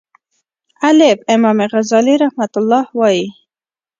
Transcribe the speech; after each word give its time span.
الف: 0.89 1.17
امام 1.35 1.57
غزالی 1.73 2.15
رحمه 2.23 2.49
الله 2.59 2.85
وایی 2.99 3.25